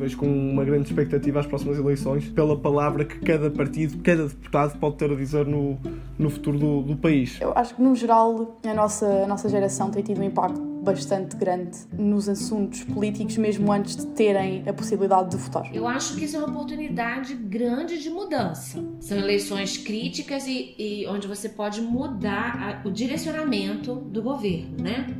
[0.00, 4.78] Vejo com uma grande expectativa as próximas eleições pela palavra que cada partido, cada deputado
[4.78, 5.78] pode ter a dizer no,
[6.18, 7.38] no futuro do, do país.
[7.38, 11.36] Eu acho que, no geral, a nossa, a nossa geração tem tido um impacto bastante
[11.36, 15.70] grande nos assuntos políticos, mesmo antes de terem a possibilidade de votar.
[15.74, 18.82] Eu acho que isso é uma oportunidade grande de mudança.
[19.00, 25.14] São eleições críticas e, e onde você pode mudar a, o direcionamento do governo, né?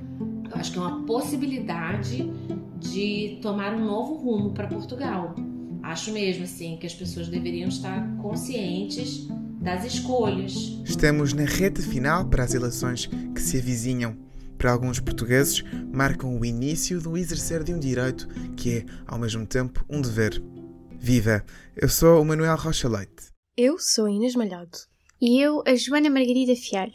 [0.51, 2.33] Eu acho que é uma possibilidade
[2.81, 5.37] de tomar um novo rumo para Portugal.
[5.83, 9.29] Acho mesmo assim que as pessoas deveriam estar conscientes
[9.61, 10.81] das escolhas.
[10.85, 14.17] Estamos na reta final para as eleições que se avizinham.
[14.57, 15.63] Para alguns portugueses,
[15.93, 20.43] marcam o início do exercer de um direito que é, ao mesmo tempo, um dever.
[20.99, 21.45] Viva!
[21.77, 23.31] Eu sou o Manuel Rocha Leite.
[23.57, 24.79] Eu sou a Inês Malhado.
[25.21, 26.93] E eu, a Joana Margarida Fialho.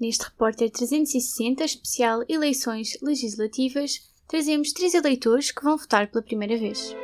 [0.00, 6.94] Neste Repórter 360 especial Eleições Legislativas, trazemos três eleitores que vão votar pela primeira vez.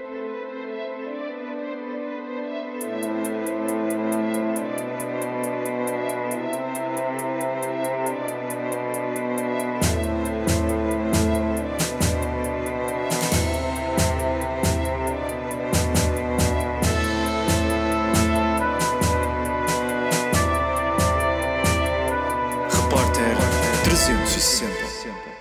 [22.71, 23.37] Repórter
[23.85, 24.75] 360.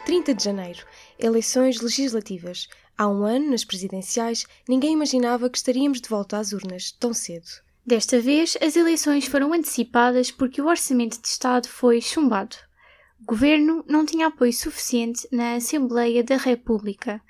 [0.05, 0.86] 30 de janeiro,
[1.20, 2.67] eleições legislativas.
[2.98, 7.48] Há um ano, nas presidenciais, ninguém imaginava que estaríamos de volta às urnas tão cedo.
[7.86, 12.56] Desta vez, as eleições foram antecipadas porque o orçamento de Estado foi chumbado.
[13.22, 17.22] O governo não tinha apoio suficiente na Assembleia da República.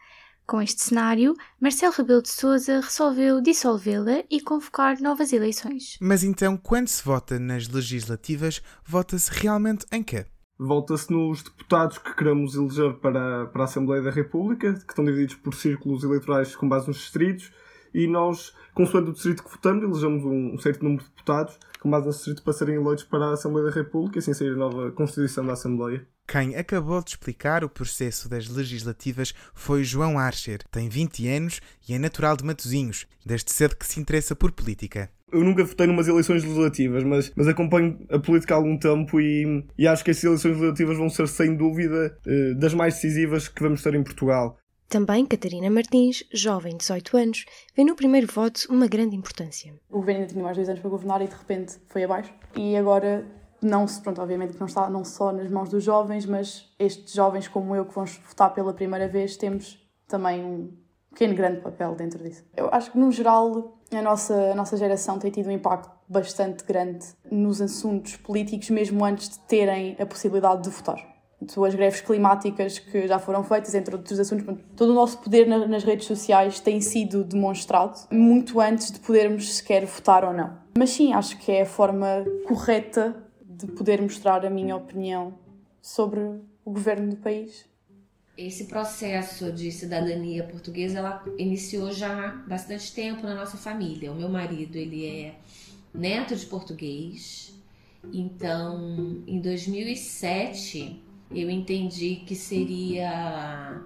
[0.46, 5.96] Com este cenário, Marcelo Rebelo de Sousa resolveu dissolvê-la e convocar novas eleições.
[6.02, 10.26] Mas então, quando se vota nas legislativas, vota-se realmente em quê?
[10.62, 15.36] Volta-se nos deputados que queremos eleger para, para a Assembleia da República, que estão divididos
[15.36, 17.50] por círculos eleitorais com base nos distritos,
[17.94, 21.90] e nós, consoante o distrito que votamos, elegemos um, um certo número de deputados com
[21.90, 24.58] base nesse distrito para serem eleitos para a Assembleia da República e assim sair a
[24.58, 26.06] nova Constituição da Assembleia.
[26.28, 30.62] Quem acabou de explicar o processo das legislativas foi João Archer.
[30.70, 35.10] Tem 20 anos e é natural de Matosinhos, desde cedo que se interessa por política.
[35.32, 39.66] Eu nunca votei numas eleições legislativas, mas, mas acompanho a política há algum tempo e,
[39.78, 43.62] e acho que essas eleições legislativas vão ser, sem dúvida, eh, das mais decisivas que
[43.62, 44.58] vamos ter em Portugal.
[44.90, 47.46] Também Catarina Martins, jovem de 18 anos,
[47.76, 49.72] vê no primeiro voto uma grande importância.
[49.88, 52.34] O governo ainda tinha mais dois anos para governar e de repente foi abaixo.
[52.56, 53.24] E agora,
[53.62, 57.14] não se, pronto, obviamente que não está não só nas mãos dos jovens, mas estes
[57.14, 60.72] jovens como eu que vamos votar pela primeira vez, temos também um
[61.12, 62.44] pequeno grande papel dentro disso.
[62.58, 66.64] Eu acho que, no geral, a nossa, a nossa geração tem tido um impacto bastante
[66.64, 71.10] grande nos assuntos políticos, mesmo antes de terem a possibilidade de votar.
[71.42, 75.84] As greves climáticas que já foram feitas, entre outros assuntos, todo o nosso poder nas
[75.84, 80.58] redes sociais tem sido demonstrado muito antes de podermos sequer votar ou não.
[80.78, 85.34] Mas sim, acho que é a forma correta de poder mostrar a minha opinião
[85.82, 86.20] sobre
[86.66, 87.69] o governo do país.
[88.40, 94.14] Esse processo de cidadania portuguesa ela iniciou já há bastante tempo na nossa família.
[94.14, 95.36] O meu marido ele é
[95.94, 97.54] neto de português,
[98.14, 103.82] então em 2007 eu entendi que seria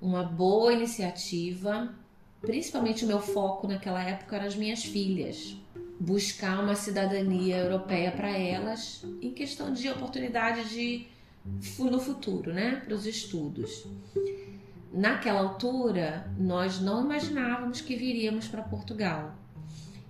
[0.00, 1.94] uma boa iniciativa,
[2.40, 5.54] principalmente o meu foco naquela época eram as minhas filhas,
[6.00, 11.14] buscar uma cidadania europeia para elas em questão de oportunidade de
[11.78, 13.86] no futuro, né, para os estudos.
[14.92, 19.34] Naquela altura, nós não imaginávamos que viríamos para Portugal.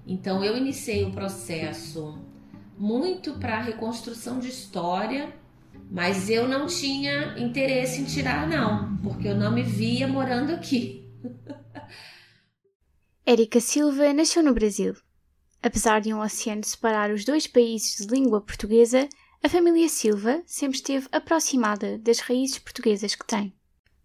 [0.07, 2.19] Então eu iniciei o processo
[2.79, 5.33] muito para reconstrução de história
[5.91, 11.09] mas eu não tinha interesse em tirar, não, porque eu não me via morando aqui.
[13.25, 14.95] Érica Silva nasceu no Brasil.
[15.63, 19.09] Apesar de um oceano separar os dois países de língua portuguesa,
[19.43, 23.53] a família Silva sempre esteve aproximada das raízes portuguesas que tem.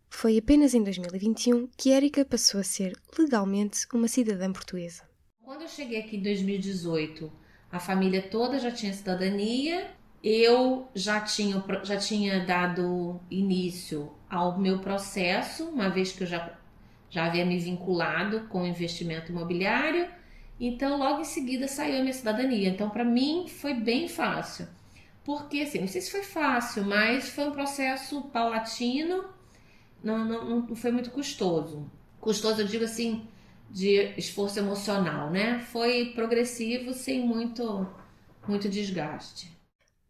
[0.09, 5.03] Foi apenas em 2021 que Érica passou a ser legalmente uma cidadã portuguesa.
[5.43, 7.31] Quando eu cheguei aqui em 2018,
[7.71, 9.89] a família toda já tinha cidadania
[10.23, 16.57] eu já tinha, já tinha dado início ao meu processo, uma vez que eu já,
[17.09, 20.07] já havia me vinculado com o investimento imobiliário,
[20.59, 22.69] então logo em seguida saiu a minha cidadania.
[22.69, 24.67] Então, para mim, foi bem fácil.
[25.23, 29.25] Porque, assim, não sei se foi fácil, mas foi um processo paulatino,
[30.03, 31.89] não, não, não foi muito custoso.
[32.19, 33.27] Custoso, eu digo assim,
[33.69, 35.59] de esforço emocional, né?
[35.59, 37.87] Foi progressivo, sem muito,
[38.47, 39.51] muito desgaste.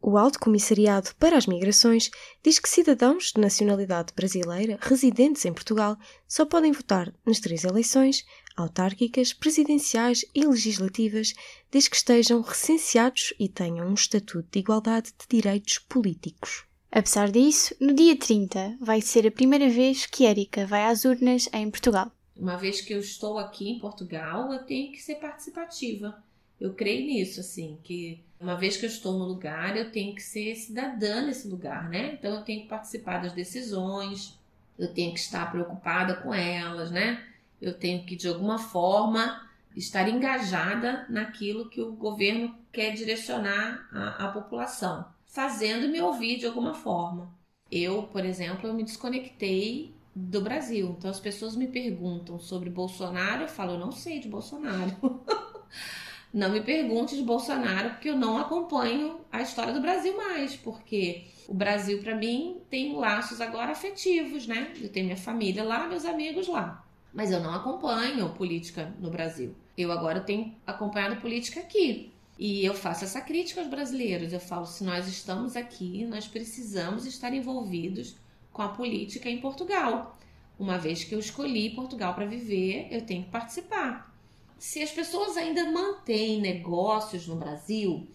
[0.04, 2.10] O Alto Comissariado para as Migrações
[2.44, 5.96] diz que cidadãos de nacionalidade brasileira residentes em Portugal
[6.28, 8.25] só podem votar nas três eleições
[8.56, 11.33] autárquicas, presidenciais e legislativas,
[11.71, 16.65] desde que estejam recenseados e tenham um estatuto de igualdade de direitos políticos.
[16.92, 21.48] Apesar disso, no dia 30 vai ser a primeira vez que Érica vai às urnas
[21.53, 22.12] em Portugal.
[22.36, 26.21] Uma vez que eu estou aqui em Portugal, eu tenho que ser participativa.
[26.59, 30.21] Eu creio nisso, assim, que uma vez que eu estou no lugar, eu tenho que
[30.21, 32.13] ser cidadã nesse lugar, né?
[32.13, 34.38] Então eu tenho que participar das decisões,
[34.77, 37.24] eu tenho que estar preocupada com elas, né?
[37.62, 44.28] Eu tenho que, de alguma forma, estar engajada naquilo que o governo quer direcionar à,
[44.30, 47.34] população, fazendo me ouvir de alguma forma.
[47.72, 50.96] Eu, por exemplo, eu me desconectei do Brasil.
[50.98, 55.22] Então as pessoas me perguntam sobre Bolsonaro, eu falo, eu não sei de Bolsonaro.
[56.34, 61.25] não me pergunte de Bolsonaro, porque eu não acompanho a história do Brasil mais, porque
[61.48, 64.74] o Brasil para mim tem laços agora afetivos, né?
[64.81, 66.86] Eu tenho minha família lá, meus amigos lá.
[67.13, 69.56] Mas eu não acompanho política no Brasil.
[69.78, 72.12] Eu agora tenho acompanhado política aqui.
[72.40, 74.34] E eu faço essa crítica aos brasileiros.
[74.34, 78.16] Eu falo: se nós estamos aqui, nós precisamos estar envolvidos
[78.52, 80.18] com a política em Portugal.
[80.58, 84.12] Uma vez que eu escolhi Portugal para viver, eu tenho que participar.
[84.57, 88.07] Se as pessoas ainda mantêm negócios no Brasil,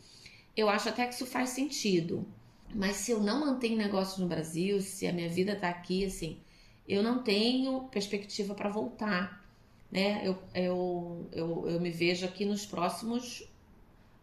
[0.56, 2.24] eu acho até que isso faz sentido.
[2.74, 6.38] Mas se eu não mantenho negócios no Brasil, se a minha vida está aqui, assim,
[6.88, 9.44] eu não tenho perspectiva para voltar.
[9.90, 10.26] Né?
[10.26, 13.48] Eu, eu, eu, eu me vejo aqui nos próximos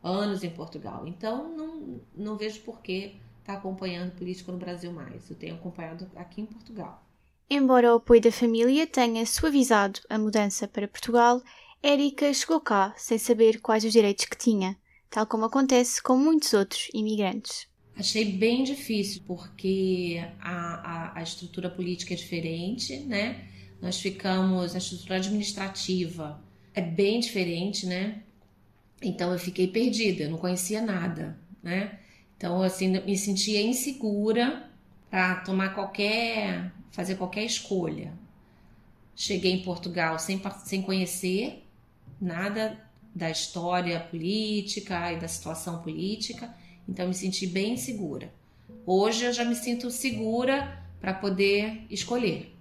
[0.01, 1.07] anos em Portugal.
[1.07, 5.30] Então, não, não vejo por que está acompanhando política no Brasil mais.
[5.30, 7.04] Eu tenho acompanhado aqui em Portugal.
[7.50, 11.42] Embora o apoio da família tenha suavizado a mudança para Portugal,
[11.81, 14.77] Érica chegou cá sem saber quais os direitos que tinha,
[15.09, 17.68] tal como acontece com muitos outros imigrantes.
[17.95, 23.48] Achei bem difícil, porque a, a, a estrutura política é diferente, né?
[23.81, 26.42] Nós ficamos, a estrutura administrativa
[26.74, 28.24] é bem diferente, né?
[29.01, 32.00] Então eu fiquei perdida, eu não conhecia nada, né?
[32.36, 34.69] Então, assim, me sentia insegura
[35.10, 38.12] para tomar qualquer, fazer qualquer escolha.
[39.16, 41.63] Cheguei em Portugal sem, sem conhecer
[42.19, 42.78] nada
[43.13, 46.54] da história política e da situação política,
[46.88, 48.31] então me senti bem insegura.
[48.85, 52.53] Hoje eu já me sinto segura para poder escolher.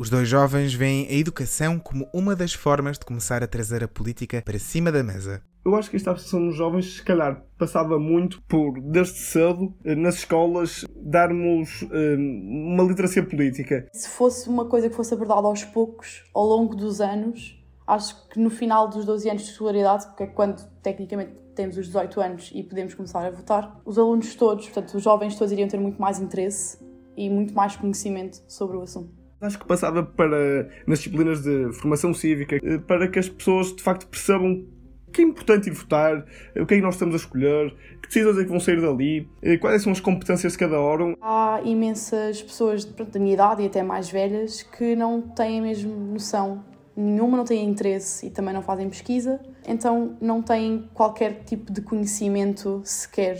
[0.00, 3.88] Os dois jovens veem a educação como uma das formas de começar a trazer a
[3.88, 5.42] política para cima da mesa.
[5.62, 9.94] Eu acho que esta absorção nos jovens, se calhar, passava muito por, desde cedo, eh,
[9.94, 13.86] nas escolas, darmos eh, uma literacia política.
[13.92, 17.59] Se fosse uma coisa que fosse abordada aos poucos, ao longo dos anos,
[17.90, 21.86] acho que no final dos 12 anos de escolaridade, que é quando tecnicamente temos os
[21.86, 25.68] 18 anos e podemos começar a votar, os alunos todos, portanto, os jovens todos iriam
[25.68, 26.78] ter muito mais interesse
[27.16, 29.10] e muito mais conhecimento sobre o assunto.
[29.40, 33.82] Acho que passava para, nas disciplinas de formação cívica, eh, para que as pessoas de
[33.82, 34.64] facto percebam
[35.12, 36.24] que é importante ir votar,
[36.56, 39.28] o que é que nós estamos a escolher, que decisões é que vão sair dali,
[39.42, 41.16] eh, quais são as competências de cada órgão.
[41.20, 45.92] Há imensas pessoas pronto, da minha idade e até mais velhas que não têm mesmo
[46.12, 46.69] noção
[47.00, 51.80] nenhuma, não têm interesse e também não fazem pesquisa, então não têm qualquer tipo de
[51.80, 53.36] conhecimento sequer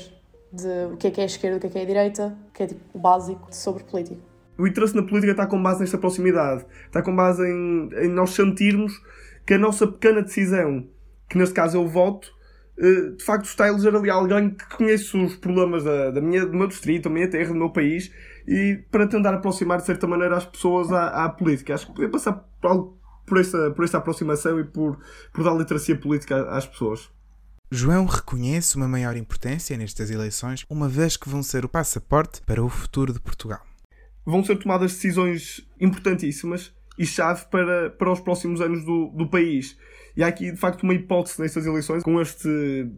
[0.53, 2.39] de o que é que é a esquerda, o que é que é a direita,
[2.53, 4.20] que é tipo o básico sobre política.
[4.58, 8.31] O interesse na política está com base nesta proximidade, está com base em, em nós
[8.31, 8.93] sentirmos
[9.46, 10.87] que a nossa pequena decisão,
[11.29, 12.31] que neste caso é o voto,
[12.79, 16.44] eh, de facto está a eleger ali alguém que conhece os problemas da, da minha,
[16.44, 18.13] do meu distrito, da minha terra, do meu país,
[18.46, 21.75] e para tentar aproximar de certa maneira as pessoas à, à política.
[21.75, 23.00] Acho que podia passar por,
[23.31, 24.99] por, essa, por esta aproximação e por,
[25.32, 27.08] por dar literacia política às pessoas.
[27.70, 32.63] João reconhece uma maior importância nestas eleições, uma vez que vão ser o passaporte para
[32.63, 33.63] o futuro de Portugal
[34.25, 39.79] vão ser tomadas decisões importantíssimas e chave para, para os próximos anos do, do país.
[40.17, 42.49] E há aqui, de facto, uma hipótese nestas eleições, com este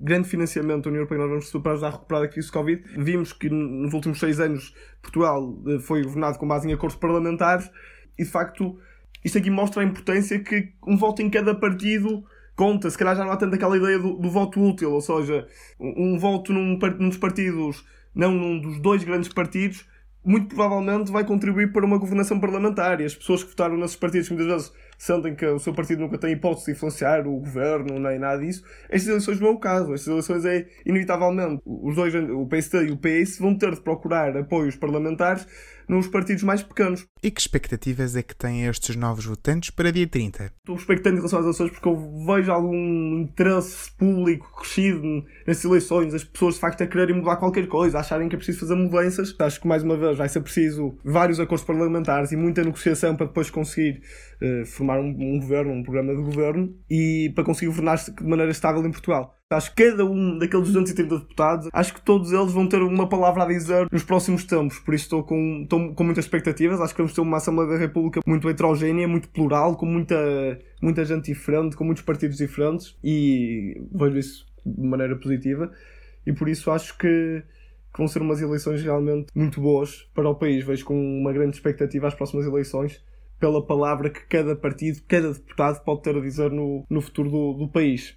[0.00, 2.82] grande financiamento da União Europeia nós vamos ajudar a recuperar a crise do Covid.
[2.96, 7.70] Vimos que nos últimos seis anos Portugal eh, foi governado com base em acordos parlamentares
[8.18, 8.78] e, de facto,
[9.24, 12.24] isto aqui mostra a importância que um voto em cada partido
[12.56, 12.90] conta.
[12.90, 15.46] Se calhar já não há tanto aquela ideia do, do voto útil, ou seja,
[15.78, 19.86] um, um voto num, num dos partidos, não num dos dois grandes partidos,
[20.24, 23.00] muito provavelmente vai contribuir para uma governação parlamentar.
[23.00, 26.16] E as pessoas que votaram nesses partidos, muitas vezes sentem que o seu partido nunca
[26.16, 28.62] tem hipótese de influenciar o governo, nem nada disso.
[28.88, 29.92] Estas eleições não é o caso.
[29.92, 34.36] Estas eleições é, inevitavelmente, os dois, o PSD e o PS, vão ter de procurar
[34.36, 35.46] apoios parlamentares
[35.88, 37.06] nos partidos mais pequenos.
[37.22, 40.44] E que expectativas é que têm estes novos votantes para dia 30?
[40.44, 46.14] Estou expectante em relação às eleições porque eu vejo algum interesse público crescido nas eleições,
[46.14, 48.74] as pessoas de facto a quererem mudar qualquer coisa, a acharem que é preciso fazer
[48.74, 49.34] mudanças.
[49.38, 53.26] Acho que mais uma vez vai ser preciso vários acordos parlamentares e muita negociação para
[53.26, 54.02] depois conseguir
[54.42, 58.50] uh, formar um, um governo, um programa de governo e para conseguir governar de maneira
[58.50, 59.36] estável em Portugal.
[59.52, 63.44] Acho que cada um daqueles 230 deputados, acho que todos eles vão ter uma palavra
[63.44, 64.78] a dizer nos próximos tempos.
[64.78, 66.80] Por isso estou com, estou com muitas expectativas.
[66.80, 70.16] Acho que vamos ter uma Assembleia da República muito heterogénea, muito plural, com muita,
[70.80, 75.70] muita gente diferente, com muitos partidos diferentes e vejo isso de maneira positiva.
[76.26, 77.42] E por isso acho que,
[77.92, 80.64] que vão ser umas eleições realmente muito boas para o país.
[80.64, 83.02] Vejo com uma grande expectativa as próximas eleições
[83.38, 87.52] pela palavra que cada partido, cada deputado pode ter a dizer no, no futuro do,
[87.54, 88.16] do país.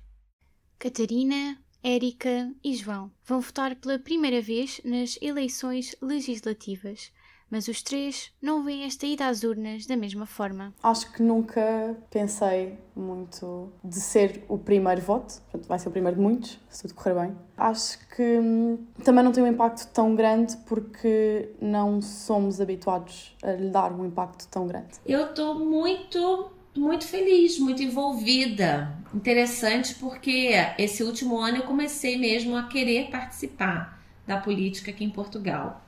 [0.77, 7.11] Catarina, Érica e João vão votar pela primeira vez nas eleições legislativas,
[7.49, 10.73] mas os três não veem esta ida às urnas da mesma forma.
[10.83, 16.17] Acho que nunca pensei muito de ser o primeiro voto, portanto, vai ser o primeiro
[16.17, 17.37] de muitos, se tudo correr bem.
[17.55, 23.53] Acho que hum, também não tem um impacto tão grande porque não somos habituados a
[23.53, 24.99] lhe dar um impacto tão grande.
[25.05, 28.95] Eu estou muito muito feliz, muito envolvida.
[29.13, 35.09] Interessante porque esse último ano eu comecei mesmo a querer participar da política aqui em
[35.09, 35.85] Portugal.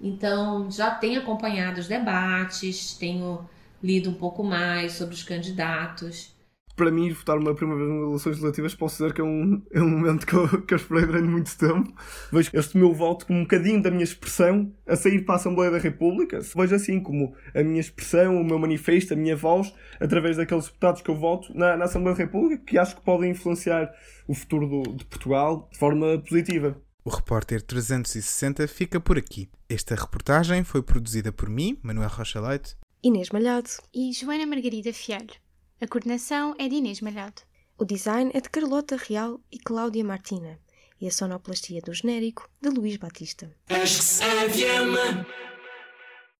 [0.00, 3.48] Então, já tenho acompanhado os debates, tenho
[3.82, 6.32] lido um pouco mais sobre os candidatos
[6.80, 9.82] para mim, votar uma primeira vez nas eleições legislativas, posso dizer que é um, é
[9.82, 11.92] um momento que eu, que eu esperei durante muito tempo.
[12.32, 15.70] Vejo este meu voto como um bocadinho da minha expressão a sair para a Assembleia
[15.70, 16.40] da República.
[16.40, 21.02] Vejo assim como a minha expressão, o meu manifesto, a minha voz, através daqueles deputados
[21.02, 23.92] que eu voto na, na Assembleia da República, que acho que podem influenciar
[24.26, 26.80] o futuro do, de Portugal de forma positiva.
[27.04, 29.50] O repórter 360 fica por aqui.
[29.68, 35.49] Esta reportagem foi produzida por mim, Manuel Rocha Leite, Inês Malhado e Joana Margarida Fialho.
[35.82, 37.40] A coordenação é de Inês Malhado.
[37.78, 40.58] O design é de Carlota Real e Cláudia Martina.
[41.00, 43.50] E a sonoplastia do genérico de Luís Batista.
[43.66, 44.04] Acho que